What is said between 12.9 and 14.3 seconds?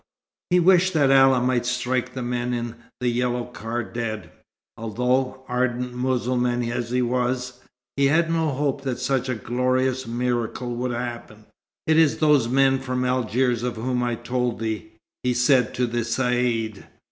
Algiers of whom I